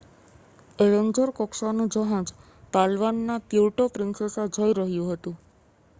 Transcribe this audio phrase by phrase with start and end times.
[0.79, 2.33] Avenger કક્ષાનું જહાજ
[2.73, 5.41] પાલવાનના પ્યુર્ટો પ્રિન્સેસા જઈ રહ્યું હતું